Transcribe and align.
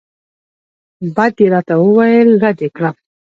بد 1.15 1.33
یې 1.41 1.47
راته 1.53 1.75
وویل 1.79 2.29
رد 2.43 2.57
یې 2.63 2.69
کړم. 2.75 2.95